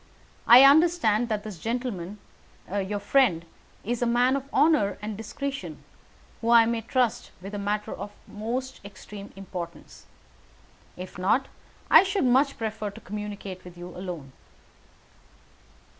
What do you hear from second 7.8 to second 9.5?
of the most extreme